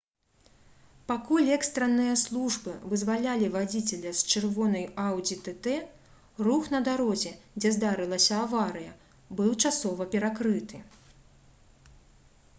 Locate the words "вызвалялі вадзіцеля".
2.93-4.13